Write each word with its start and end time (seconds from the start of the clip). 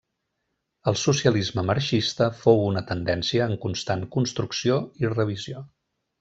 El 0.91 0.95
Socialisme 1.01 1.63
marxista 1.67 2.29
fou 2.39 2.63
una 2.69 2.83
tendència 2.93 3.49
en 3.51 3.55
constant 3.67 4.07
construcció 4.17 4.81
i 5.05 5.13
revisió. 5.15 5.65